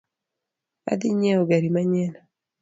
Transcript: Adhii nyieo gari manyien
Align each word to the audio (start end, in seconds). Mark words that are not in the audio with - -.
Adhii 0.91 1.17
nyieo 1.19 1.41
gari 1.49 1.69
manyien 1.75 2.13